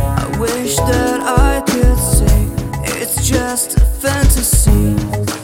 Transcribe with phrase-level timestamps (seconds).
[0.00, 2.48] i wish that i could see
[3.00, 4.94] it's just a fantasy.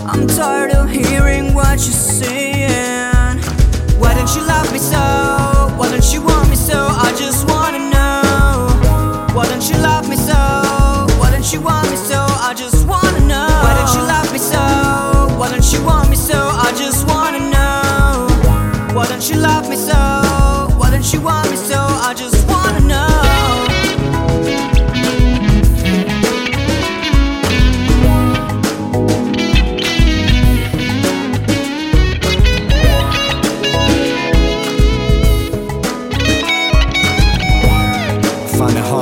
[0.07, 3.39] I'm tired of hearing what you're saying.
[3.99, 5.34] Why don't you love me so?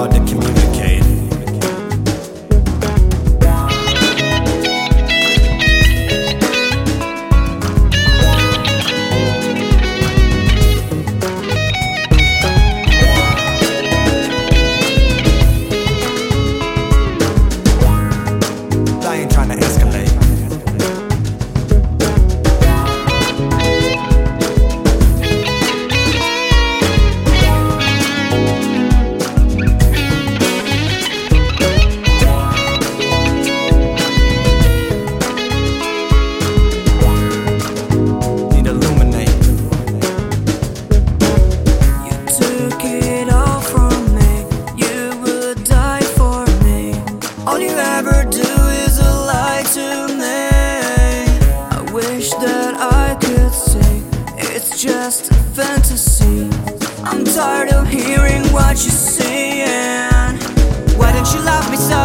[0.03, 0.52] hard to commute.
[54.83, 56.51] just a fantasy.
[57.05, 60.37] I'm tired of hearing what you're saying.
[60.99, 62.02] Why don't you love me so?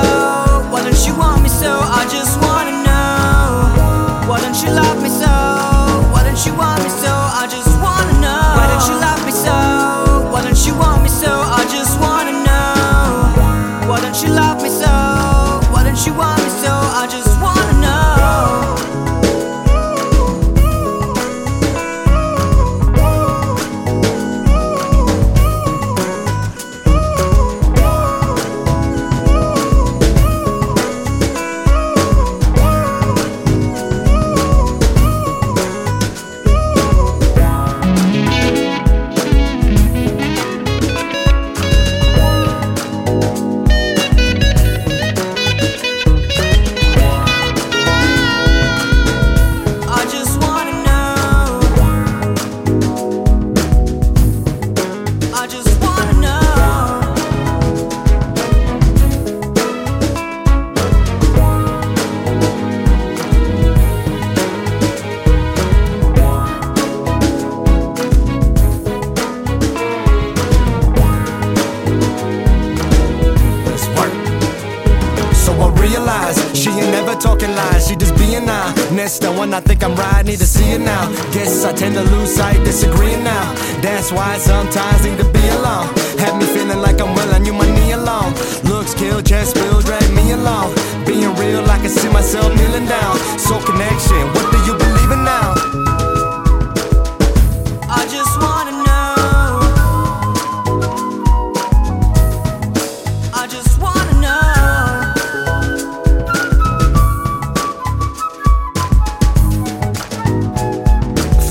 [77.17, 78.73] talking lies, she just being now.
[78.91, 81.09] Next the one I think I'm right, need to see it now.
[81.31, 83.53] Guess I tend to lose sight, disagreeing now.
[83.81, 85.87] That's why I sometimes need to be alone.
[86.19, 88.33] Have me feeling like I'm well you, my knee alone.
[88.63, 90.75] Looks kill, chest spill, drag me along.
[91.05, 93.17] Being real, I can see myself kneeling down.
[93.39, 94.36] So connection.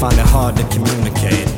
[0.00, 1.55] find it hard to communicate.